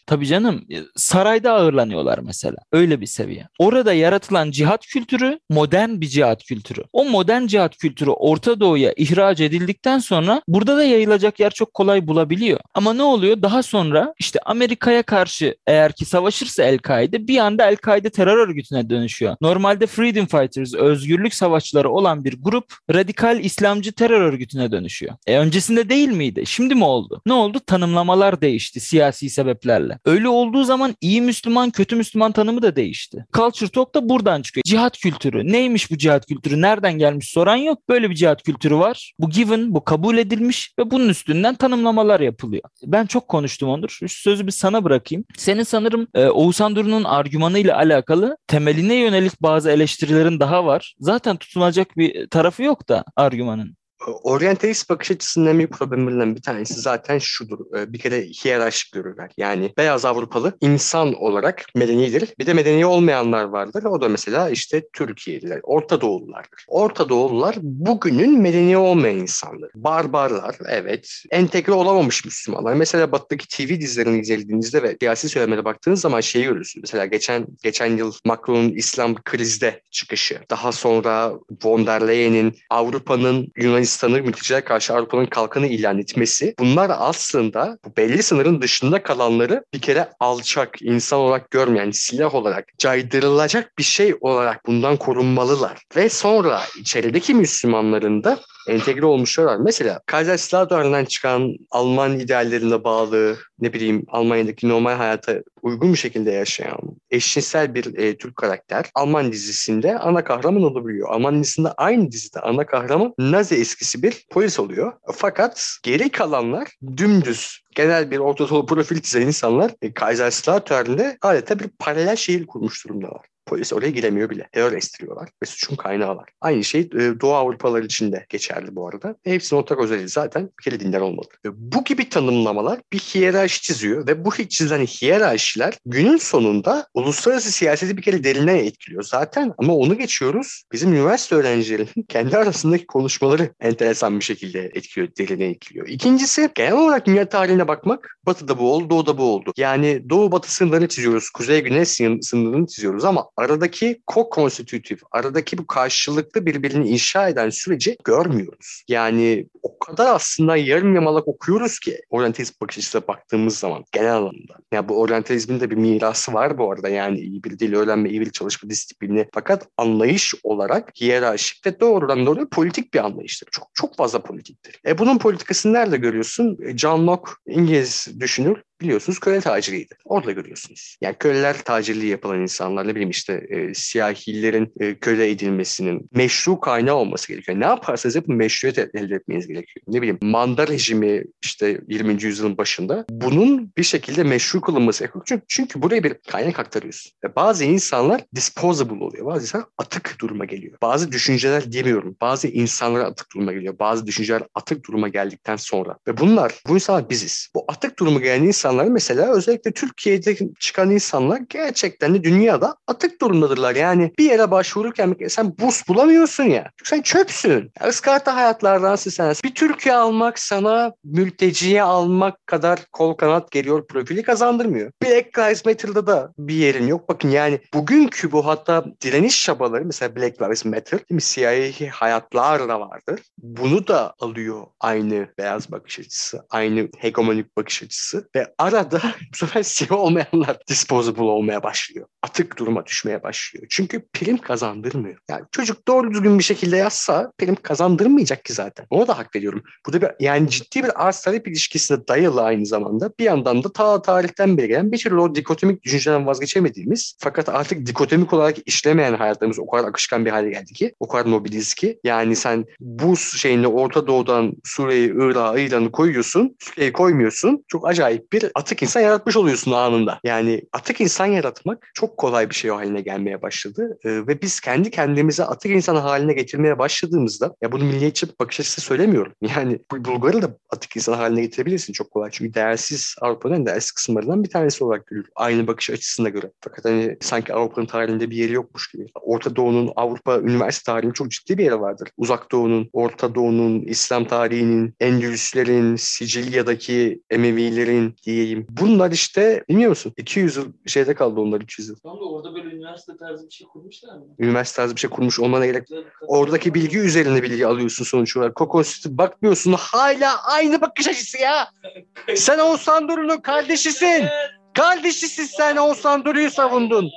Tabii 0.07 0.27
canım 0.27 0.67
sarayda 0.97 1.53
ağırlanıyorlar 1.53 2.19
mesela. 2.19 2.57
Öyle 2.73 3.01
bir 3.01 3.07
seviye. 3.07 3.49
Orada 3.59 3.93
yaratılan 3.93 4.51
cihat 4.51 4.87
kültürü 4.87 5.39
modern 5.51 6.01
bir 6.01 6.07
cihat 6.07 6.45
kültürü. 6.45 6.83
O 6.93 7.05
modern 7.05 7.47
cihat 7.47 7.77
kültürü 7.77 8.11
Orta 8.11 8.61
Doğu'ya 8.61 8.93
ihraç 8.97 9.41
edildikten 9.41 9.99
sonra 9.99 10.43
burada 10.49 10.77
da 10.77 10.85
yayılacak 10.85 11.41
yer 11.41 11.51
çok 11.51 11.75
kolay 11.75 12.07
bulabiliyor. 12.07 12.61
Ama 12.75 12.95
ne 12.95 13.03
oluyor? 13.03 13.43
Daha 13.43 13.63
sonra 13.63 14.15
işte 14.19 14.39
Amerika'ya 14.47 15.03
karşı 15.03 15.57
eğer 15.67 15.93
ki 15.93 16.05
savaşırsa 16.05 16.63
El-Kaide 16.65 17.29
bir 17.29 17.39
anda 17.39 17.71
El-Kaide 17.71 18.11
terör 18.11 18.49
örgütüne 18.49 18.91
dönüşüyor. 18.91 19.37
Normalde 19.41 19.87
Freedom 19.87 20.27
Fighters, 20.27 20.75
özgürlük 20.75 21.35
savaşçıları 21.35 21.91
olan 21.91 22.25
bir 22.25 22.37
grup 22.41 22.75
radikal 22.95 23.45
İslamcı 23.45 23.93
terör 23.93 24.21
örgütüne 24.21 24.73
dönüşüyor. 24.73 25.15
E 25.27 25.39
öncesinde 25.39 25.89
değil 25.89 26.09
miydi? 26.09 26.43
Şimdi 26.47 26.75
mi 26.75 26.85
oldu? 26.85 27.23
Ne 27.27 27.33
oldu? 27.33 27.61
Tanımlamalar 27.67 28.41
değişti 28.41 28.81
siyasi 28.81 29.31
sebeplerle. 29.31 29.94
Öyle 30.05 30.29
olduğu 30.29 30.65
zaman 30.65 30.95
iyi 31.01 31.21
Müslüman, 31.21 31.71
kötü 31.71 31.97
Müslüman 31.97 32.33
tanımı 32.33 32.63
da 32.63 32.77
değişti. 32.77 33.25
Culture 33.33 33.71
Talk 33.71 33.95
da 33.95 34.09
buradan 34.09 34.43
çıkıyor. 34.43 34.63
Cihat 34.67 34.99
kültürü. 34.99 35.53
Neymiş 35.53 35.91
bu 35.91 35.99
cihat 35.99 36.27
kültürü? 36.27 36.61
Nereden 36.61 36.93
gelmiş 36.93 37.31
soran 37.31 37.57
yok. 37.57 37.89
Böyle 37.89 38.11
bir 38.11 38.15
cihat 38.15 38.43
kültürü 38.43 38.77
var. 38.77 39.13
Bu 39.19 39.31
given, 39.31 39.75
bu 39.75 39.85
kabul 39.85 40.19
edilmiş 40.19 40.73
ve 40.79 40.91
bunun 40.91 41.09
üstünden 41.09 41.55
tanımlamalar 41.55 42.21
yapılıyor. 42.21 42.63
Ben 42.87 43.07
çok 43.07 43.29
konuştum 43.29 43.69
Onur. 43.69 43.89
Şu 43.89 44.09
sözü 44.09 44.47
bir 44.47 44.53
sana 44.53 44.85
bırakayım. 44.85 45.25
Senin 45.37 45.63
sanırım 45.63 46.07
e, 46.15 46.27
Oğuzhan 46.27 46.77
Duru'nun 46.77 47.05
argümanıyla 47.05 47.77
alakalı 47.77 48.37
temeline 48.47 48.95
yönelik 48.95 49.43
bazı 49.43 49.71
eleştirilerin 49.71 50.41
daha 50.41 50.67
var. 50.67 50.95
Zaten 50.99 51.37
tutunacak 51.37 51.97
bir 51.97 52.27
tarafı 52.29 52.63
yok 52.63 52.89
da 52.89 53.05
argümanın. 53.17 53.77
Oryantalist 54.07 54.91
bakış 54.91 55.11
açısının 55.11 55.47
en 55.47 55.59
büyük 55.59 55.73
problemlerinden 55.73 56.37
bir 56.37 56.43
tanesi 56.43 56.75
zaten 56.75 57.19
şudur. 57.19 57.59
Ee, 57.77 57.93
bir 57.93 57.99
kere 57.99 58.23
hiyerarşik 58.23 58.93
görürler. 58.93 59.31
Yani 59.37 59.73
beyaz 59.77 60.05
Avrupalı 60.05 60.57
insan 60.61 61.15
olarak 61.15 61.65
medenidir. 61.75 62.35
Bir 62.39 62.47
de 62.47 62.55
medeni 62.55 62.87
olmayanlar 62.87 63.45
vardır. 63.45 63.85
O 63.85 64.01
da 64.01 64.09
mesela 64.09 64.51
işte 64.51 64.83
Türkiye'liler, 64.93 65.61
Orta 65.63 66.01
Doğululardır. 66.01 66.65
Orta 66.69 67.09
Doğulular 67.09 67.57
bugünün 67.61 68.41
medeni 68.41 68.77
olmayan 68.77 69.17
insanlar. 69.17 69.71
Barbarlar, 69.75 70.57
evet. 70.69 71.23
Entegre 71.31 71.73
olamamış 71.73 72.25
Müslümanlar. 72.25 72.75
Mesela 72.75 73.13
Batı'daki 73.13 73.49
TV 73.49 73.81
dizilerini 73.81 74.21
izlediğinizde 74.21 74.83
ve 74.83 74.97
siyasi 75.01 75.29
söylemlere 75.29 75.65
baktığınız 75.65 76.01
zaman 76.01 76.21
şeyi 76.21 76.45
görürsünüz. 76.45 76.83
Mesela 76.83 77.07
geçen 77.07 77.47
geçen 77.63 77.97
yıl 77.97 78.13
Macron'un 78.25 78.69
İslam 78.69 79.15
krizde 79.15 79.83
çıkışı. 79.91 80.41
Daha 80.51 80.73
sonra 80.73 81.33
von 81.65 81.87
der 81.87 82.09
Leyen'in 82.09 82.57
Avrupa'nın 82.71 83.53
Yunanistan 83.57 83.94
Yunanistan'ı 83.95 84.23
mülteciler 84.23 84.65
karşı 84.65 84.95
Avrupa'nın 84.95 85.27
kalkanı 85.27 85.67
ilan 85.67 85.99
etmesi 85.99 86.55
bunlar 86.59 86.91
aslında 86.99 87.79
bu 87.85 87.97
belli 87.97 88.23
sınırın 88.23 88.63
dışında 88.63 89.03
kalanları 89.03 89.65
bir 89.75 89.81
kere 89.81 90.09
alçak, 90.21 90.83
insan 90.83 91.19
olarak 91.19 91.51
görmeyen, 91.51 91.91
silah 91.91 92.35
olarak 92.35 92.79
caydırılacak 92.79 93.79
bir 93.79 93.83
şey 93.83 94.15
olarak 94.21 94.67
bundan 94.67 94.97
korunmalılar. 94.97 95.83
Ve 95.97 96.09
sonra 96.09 96.61
içerideki 96.81 97.35
Müslümanların 97.35 98.25
da 98.25 98.39
entegre 98.69 99.07
olmuşlar 99.07 99.45
var. 99.45 99.57
Mesela 99.57 100.01
Kaiserslautern'dan 100.07 101.05
çıkan 101.05 101.57
Alman 101.71 102.21
ideallerine 102.21 102.85
bağlı 102.85 103.37
ne 103.61 103.73
bileyim 103.73 104.05
Almanya'daki 104.09 104.69
normal 104.69 104.95
hayata 104.95 105.43
uygun 105.63 105.93
bir 105.93 105.99
şekilde 105.99 106.31
yaşayan 106.31 106.79
eşcinsel 107.11 107.75
bir 107.75 107.99
e, 107.99 108.17
Türk 108.17 108.37
karakter 108.37 108.87
Alman 108.95 109.33
dizisinde 109.33 109.99
ana 109.99 110.25
kahraman 110.25 110.63
olabiliyor. 110.63 111.09
Alman 111.09 111.43
dizisinde 111.43 111.73
aynı 111.73 112.11
dizide 112.11 112.41
ana 112.41 112.67
kahraman 112.67 113.15
Nazi 113.19 113.55
eskisi 113.55 114.03
bir 114.03 114.27
polis 114.31 114.61
oluyor. 114.61 114.93
Fakat 115.15 115.79
geri 115.83 116.11
kalanlar 116.11 116.69
dümdüz 116.97 117.61
genel 117.75 118.11
bir 118.11 118.19
orta 118.19 118.67
profil 118.67 119.01
çizen 119.01 119.21
insanlar 119.21 119.71
e, 119.83 119.95
Kaiserslautern'de 119.95 121.19
adeta 121.23 121.59
bir 121.59 121.69
paralel 121.79 122.17
şehir 122.17 122.47
kurmuş 122.47 122.85
durumdalar. 122.85 123.34
Polis 123.47 123.73
oraya 123.73 123.91
giremiyor 123.91 124.31
bile. 124.31 124.49
Terör 124.53 124.73
estiriyorlar 124.73 125.29
ve 125.43 125.47
suçun 125.47 125.77
kaynağı 125.77 126.17
var. 126.17 126.29
Aynı 126.41 126.65
şey 126.65 126.81
e, 126.81 127.21
Doğu 127.21 127.35
Avrupalılar 127.35 127.83
için 127.83 128.13
de 128.13 128.27
geçerli 128.29 128.77
bu 128.77 128.89
arada. 128.89 129.17
Hepsinin 129.25 129.61
ortak 129.61 129.79
özelliği 129.79 130.09
zaten 130.09 130.51
bir 130.59 130.65
kere 130.65 130.81
dinler 130.81 131.01
olmalı. 131.01 131.27
Bu 131.45 131.85
gibi 131.85 132.09
tanımlamalar 132.09 132.81
bir 132.93 132.99
hiyerarşi 132.99 133.63
çiziyor 133.63 134.07
ve 134.07 134.25
bu 134.25 134.31
çizilen 134.31 134.87
hiyerarşiler 134.87 135.79
günün 135.87 136.17
sonunda 136.17 136.87
uluslararası 136.95 137.53
siyaseti 137.53 137.97
bir 137.97 138.03
kere 138.03 138.25
derinden 138.25 138.57
etkiliyor 138.57 139.03
zaten 139.03 139.53
ama 139.59 139.75
onu 139.77 139.99
geçiyoruz. 139.99 140.63
Bizim 140.73 140.93
üniversite 140.93 141.35
öğrencilerinin 141.35 142.03
kendi 142.09 142.37
arasındaki 142.37 142.87
konuşmaları 142.87 143.55
enteresan 143.61 144.19
bir 144.19 144.25
şekilde 144.25 144.61
etkiliyor, 144.61 145.09
derine 145.19 145.45
etkiliyor. 145.45 145.89
İkincisi 145.89 146.51
genel 146.55 146.73
olarak 146.73 147.07
dünya 147.07 147.29
tarihine 147.29 147.69
bakmak. 147.69 148.19
Batı'da 148.27 148.59
bu 148.59 148.73
oldu, 148.73 148.91
Doğu'da 148.91 149.19
bu 149.19 149.23
oldu. 149.23 149.53
Yani 149.57 150.11
Doğu 150.11 150.33
Batı 150.33 150.55
sınırlarını 150.55 150.89
çiziyoruz, 150.89 151.31
Kuzey 151.31 151.61
Güney 151.61 151.85
sınırlarını 151.85 152.67
çiziyoruz 152.67 153.05
ama 153.05 153.27
aradaki 153.37 154.03
co-constitutive, 154.07 155.01
aradaki 155.11 155.59
bu 155.59 155.67
karşılıklı 155.67 156.47
birbirini 156.47 156.89
inşa 156.89 157.29
eden 157.29 157.51
süreci 157.51 157.97
görmüyoruz. 158.05 158.85
Yani 158.89 159.47
o 159.63 159.79
kadar 159.79 160.15
aslında 160.15 160.57
yarım 160.57 160.95
yamalak 160.95 161.29
okuyoruz 161.29 161.79
ki 161.79 162.01
oryantalizm 162.11 162.55
bakış 162.63 162.79
açısına 162.79 163.09
baktığımız 163.09 163.59
zaman 163.59 163.85
genel 163.93 164.15
anlamda. 164.15 164.53
Ya 164.53 164.59
yani 164.73 164.89
bu 164.89 165.01
oryantalizmin 165.01 165.61
de 165.61 165.71
bir 165.71 165.77
mirası 165.77 166.33
var 166.33 166.59
bu 166.59 166.73
arada 166.73 166.89
yani 166.89 167.21
iyi 167.21 167.45
bir 167.45 167.59
dil 167.59 167.75
öğrenme, 167.75 168.11
iyi 168.11 168.21
bir 168.21 168.31
çalışma 168.31 168.71
disiplini. 168.71 169.29
Fakat 169.35 169.69
anlayış 169.77 170.35
olarak 170.43 171.01
hiyerarşik 171.01 171.67
ve 171.67 171.81
doğrudan 171.81 172.27
doğruya 172.27 172.49
politik 172.49 172.95
bir 172.95 173.05
anlayıştır. 173.05 173.49
Çok 173.51 173.69
çok 173.75 173.97
fazla 173.97 174.23
politiktir. 174.23 174.81
E 174.87 174.99
bunun 174.99 175.19
politikasını 175.19 175.73
nerede 175.73 175.97
görüyorsun? 175.97 176.59
E, 176.63 176.79
John 176.79 177.07
Locke 177.07 177.33
İngiliz 177.47 178.09
düşünür 178.21 178.63
biliyorsunuz 178.85 179.19
köle 179.19 179.41
taciriydi. 179.41 179.95
Orada 180.05 180.33
görüyorsunuz. 180.33 180.97
Yani 181.01 181.17
köleler 181.19 181.63
tacirliği 181.65 182.11
yapılan 182.11 182.41
insanlar 182.41 182.89
ne 182.89 182.91
bileyim 182.91 183.11
işte 183.11 183.47
e, 183.51 183.75
siyahilerin 183.75 184.73
e, 184.81 184.95
köle 184.95 185.31
edilmesinin 185.31 186.09
meşru 186.13 186.61
kaynağı 186.61 186.95
olması 186.95 187.29
gerekiyor. 187.29 187.61
Ne 187.61 187.65
yaparsanız 187.65 188.17
yapın 188.17 188.35
meşruiyet 188.35 188.79
elde 188.79 189.15
etmeniz 189.15 189.47
gerekiyor. 189.47 189.85
Ne 189.89 190.03
bileyim 190.03 190.19
manda 190.23 190.69
rejimi 190.69 191.25
işte 191.43 191.81
20. 191.89 192.23
yüzyılın 192.23 192.59
başında 192.59 193.05
bunun 193.11 193.73
bir 193.77 193.83
şekilde 193.83 194.23
meşru 194.23 194.61
kılınması 194.61 195.05
gerekiyor. 195.05 195.25
Çünkü, 195.27 195.45
çünkü 195.49 195.83
buraya 195.83 196.05
bir 196.05 196.15
kaynak 196.31 196.59
aktarıyorsun. 196.59 197.13
Ve 197.25 197.37
bazı 197.37 197.65
insanlar 197.65 198.21
disposable 198.35 199.05
oluyor. 199.05 199.27
Bazı 199.27 199.43
insanlar 199.43 199.67
atık 199.79 200.17
duruma 200.21 200.45
geliyor. 200.45 200.79
Bazı 200.83 201.13
düşünceler 201.13 201.73
diyemiyorum. 201.73 202.17
Bazı 202.21 202.49
insanlara 202.49 203.05
atık 203.05 203.33
duruma 203.35 203.53
geliyor. 203.53 203.79
Bazı 203.79 204.07
düşünceler 204.07 204.43
atık 204.55 204.87
duruma 204.87 205.09
geldikten 205.09 205.57
sonra. 205.57 205.97
Ve 206.09 206.17
bunlar, 206.17 206.55
bu 206.69 206.75
insanlar 206.75 207.11
biziz. 207.11 207.49
Bu 207.55 207.65
atık 207.69 207.99
duruma 207.99 208.21
gelen 208.21 208.43
insan 208.43 208.74
insanlar 208.75 208.93
mesela 208.93 209.33
özellikle 209.33 209.73
Türkiye'de 209.73 210.37
çıkan 210.61 210.91
insanlar 210.91 211.41
gerçekten 211.49 212.15
de 212.15 212.25
dünyada 212.25 212.77
atık 212.87 213.21
durumdadırlar. 213.21 213.75
Yani 213.77 214.13
bir 214.19 214.25
yere 214.25 214.51
başvururken 214.51 215.17
sen 215.29 215.59
burs 215.59 215.89
bulamıyorsun 215.89 216.45
ya. 216.45 216.71
Çünkü 216.77 216.89
sen 216.89 217.03
çöpsün. 217.03 217.71
Iskarta 217.89 218.37
hayatlardansın 218.37 219.11
sen. 219.11 219.35
Bir 219.45 219.55
Türkiye 219.55 219.95
almak 219.95 220.39
sana 220.39 220.93
mülteciye 221.05 221.83
almak 221.83 222.47
kadar 222.47 222.79
kol 222.93 223.15
kanat 223.15 223.51
geliyor 223.51 223.87
profili 223.87 224.23
kazandırmıyor. 224.23 224.91
Black 225.03 225.39
Lives 225.39 225.65
Matter'da 225.65 226.07
da 226.07 226.33
bir 226.39 226.55
yerin 226.55 226.87
yok. 226.87 227.09
Bakın 227.09 227.29
yani 227.29 227.61
bugünkü 227.75 228.33
bu 228.33 228.47
hatta 228.47 228.85
direniş 229.03 229.45
çabaları 229.45 229.85
mesela 229.85 230.17
Black 230.17 230.43
Lives 230.43 230.65
Matter 230.65 230.99
değil 230.99 231.05
mi? 231.11 231.21
Siyahi 231.21 231.89
hayatlar 231.89 232.69
da 232.69 232.81
vardır. 232.81 233.21
Bunu 233.39 233.87
da 233.87 234.15
alıyor 234.21 234.67
aynı 234.81 235.29
beyaz 235.39 235.73
bakış 235.73 235.99
açısı, 235.99 236.47
aynı 236.51 236.89
hegemonik 236.99 237.57
bakış 237.57 237.83
açısı 237.83 238.29
ve 238.37 238.54
arada 238.59 239.03
bu 239.33 239.37
sefer 239.37 239.63
siyah 239.63 239.93
olmayanlar 239.93 240.59
disposable 240.69 241.23
olmaya 241.23 241.63
başlıyor. 241.63 242.07
Atık 242.23 242.59
duruma 242.59 242.87
düşmeye 242.87 243.23
başlıyor. 243.23 243.67
Çünkü 243.71 244.09
prim 244.13 244.39
kazandırmıyor. 244.39 245.19
Yani 245.31 245.45
çocuk 245.53 245.89
doğru 245.89 246.11
düzgün 246.11 246.39
bir 246.39 246.45
şekilde 246.45 246.77
yazsa 246.77 247.33
prim 247.39 247.55
kazandırmayacak 247.55 248.45
ki 248.45 248.53
zaten. 248.53 248.87
Ona 248.91 249.09
da 249.09 249.19
hak 249.19 249.37
veriyorum. 249.37 249.63
Bu 249.87 249.93
da 249.93 250.03
bir, 250.03 250.11
yani 250.21 250.51
ciddi 250.51 250.83
bir 250.85 251.07
arz 251.07 251.21
talep 251.21 251.49
ilişkisine 251.49 252.09
dayalı 252.09 252.43
aynı 252.43 252.67
zamanda. 252.67 253.11
Bir 253.19 253.25
yandan 253.25 253.65
da 253.65 253.73
ta 253.73 254.03
tarihten 254.03 254.59
beri 254.59 254.69
gelen 254.69 254.93
bir 254.93 254.99
türlü 254.99 255.21
o 255.21 255.35
dikotomik 255.35 255.83
düşünceden 255.83 256.27
vazgeçemediğimiz 256.27 257.17
fakat 257.19 257.49
artık 257.49 257.87
dikotomik 257.87 258.33
olarak 258.33 258.57
işlemeyen 258.67 259.15
hayatlarımız 259.15 259.59
o 259.59 259.67
kadar 259.67 259.89
akışkan 259.89 260.25
bir 260.25 260.31
hale 260.31 260.51
geldi 260.51 260.73
ki, 260.73 260.95
o 261.01 261.09
kadar 261.09 261.27
mobiliz 261.27 261.75
ki. 261.75 261.99
Yani 262.05 262.37
sen 262.37 262.65
bu 262.81 263.17
şeyini 263.17 263.67
Orta 263.67 264.07
Doğu'dan 264.07 264.53
Suriye'yi, 264.65 265.13
Irak'ı, 265.17 265.61
İran'ı 265.61 265.93
koyuyorsun, 265.93 266.57
Suriye'yi 266.61 266.93
koymuyorsun. 266.93 267.65
Çok 267.69 267.89
acayip 267.89 268.33
bir 268.33 268.44
atık 268.55 268.83
insan 268.83 269.01
yaratmış 269.01 269.37
oluyorsun 269.37 269.73
anında. 269.73 270.21
Yani 270.25 270.63
atık 270.73 271.01
insan 271.01 271.27
yaratmak 271.27 271.91
çok 271.95 272.17
kolay 272.17 272.51
bir 272.51 272.55
şey 272.55 272.71
haline 272.71 273.01
gelmeye 273.01 273.43
başladı. 273.43 273.99
Ee, 274.05 274.11
ve 274.11 274.43
biz 274.43 274.61
kendi 274.61 274.91
kendimize 274.91 275.45
atık 275.45 275.73
insan 275.73 275.97
haline 275.97 276.33
getirmeye 276.33 276.79
başladığımızda 276.79 277.55
ya 277.63 277.73
bunu 277.73 277.85
milliyetçi 277.85 278.27
bakış 278.41 278.61
açısı 278.61 278.81
söylemiyorum. 278.81 279.33
Yani 279.55 279.79
Bulgar'ı 279.93 280.43
da 280.43 280.57
atık 280.71 280.97
insan 280.97 281.13
haline 281.13 281.41
getirebilirsin 281.41 281.93
çok 281.93 282.11
kolay. 282.11 282.31
Çünkü 282.33 282.55
değersiz 282.55 283.15
Avrupa'nın 283.21 283.67
değersiz 283.67 283.93
kısımlarından 283.93 284.45
bir 284.45 284.51
tanesi 284.51 284.85
olarak 284.85 285.07
görülür. 285.07 285.29
Aynı 285.37 285.67
bakış 285.67 285.91
açısına 285.91 286.29
göre. 286.29 286.51
Fakat 286.61 286.85
hani 286.85 287.17
sanki 287.21 287.55
Avrupa'nın 287.55 287.87
tarihinde 287.87 288.31
bir 288.31 288.37
yeri 288.37 288.53
yokmuş 288.53 288.91
gibi. 288.93 289.07
Orta 289.15 289.57
Doğu'nun 289.57 289.93
Avrupa 289.97 290.39
üniversite 290.39 290.93
tarihinin 290.93 291.13
çok 291.13 291.31
ciddi 291.31 291.59
bir 291.59 291.65
yeri 291.65 291.81
vardır. 291.81 292.09
Uzak 292.17 292.53
Doğu'nun, 292.53 292.91
Orta 292.93 293.35
Doğu'nun, 293.35 293.81
İslam 293.81 294.25
tarihinin, 294.25 294.95
Endülüslerin, 295.01 295.97
Sicilya'daki 295.97 297.23
Emevilerin, 297.31 298.17
diyeyim. 298.37 298.67
Bunlar 298.71 299.11
işte 299.11 299.65
bilmiyor 299.69 299.91
musun? 299.91 300.13
200 300.17 300.57
yıl 300.57 300.73
şeyde 300.87 301.15
kaldı 301.15 301.41
onlar 301.41 301.61
300 301.61 301.89
yıl. 301.89 301.97
Tam 301.97 302.21
da 302.21 302.25
orada 302.25 302.55
böyle 302.55 302.69
üniversite 302.69 303.17
tarzı 303.17 303.47
bir 303.47 303.53
şey 303.53 303.67
kurmuşlar 303.67 304.17
mı? 304.17 304.25
Üniversite 304.39 304.77
tarzı 304.77 304.95
bir 304.95 305.01
şey 305.01 305.11
kurmuş 305.11 305.41
olmana 305.41 305.67
gerek 305.67 305.89
Oradaki 306.27 306.75
bilgi 306.75 306.99
üzerine 306.99 307.43
bilgi 307.43 307.67
alıyorsun 307.67 308.05
sonuç 308.05 308.37
olarak. 308.37 308.57
Coco 308.57 308.83
City 308.83 309.09
bakmıyorsun 309.11 309.73
hala 309.73 310.43
aynı 310.43 310.81
bakış 310.81 311.09
açısı 311.09 311.39
ya. 311.39 311.71
Sen 312.37 312.59
Oğuzhan 312.59 313.09
Duru'nun 313.09 313.41
kardeşisin. 313.41 314.25
Kardeşisin 314.75 315.45
sen 315.45 315.77
Oğuzhan 315.77 316.25
Duru'yu 316.25 316.51
savundun. 316.51 317.11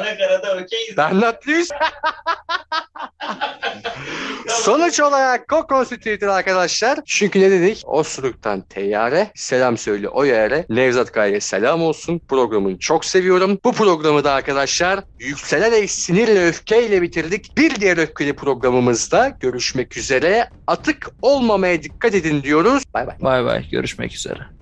Anakarada 0.00 0.62
okeyiz. 0.62 0.96
Bernatlıyız. 0.96 1.70
Sonuç 4.60 5.00
olarak 5.00 5.48
Coco 5.48 5.84
Street'in 5.84 6.26
arkadaşlar. 6.26 6.98
Çünkü 7.06 7.40
ne 7.40 7.50
dedik? 7.50 7.82
Osuruk'tan 7.84 8.60
Teyyare. 8.60 9.30
Selam 9.34 9.78
söyle 9.78 10.08
o 10.08 10.24
yere. 10.24 10.66
Nevzat 10.68 11.12
Kaya'ya 11.12 11.40
selam 11.40 11.82
olsun. 11.82 12.20
Programını 12.28 12.78
çok 12.78 13.04
seviyorum. 13.04 13.58
Bu 13.64 13.72
programı 13.72 14.24
da 14.24 14.32
arkadaşlar 14.32 15.00
yükselerek 15.18 15.90
sinirle 15.90 16.46
öfkeyle 16.46 17.02
bitirdik. 17.02 17.56
Bir 17.58 17.74
diğer 17.74 17.96
öfkeli 17.96 18.36
programımızda 18.36 19.36
görüşmek 19.40 19.96
üzere. 19.96 20.48
Atık 20.66 21.10
olmamaya 21.22 21.82
dikkat 21.82 22.14
edin 22.14 22.42
diyoruz. 22.42 22.82
Bay 22.94 23.06
bay. 23.06 23.16
Bay 23.20 23.44
bay 23.44 23.70
görüşmek 23.70 24.14
üzere. 24.14 24.59